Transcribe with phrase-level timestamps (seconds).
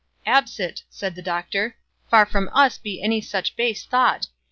[0.25, 1.75] "Absit," said the doctor;
[2.09, 4.25] "far from us be any such base thought!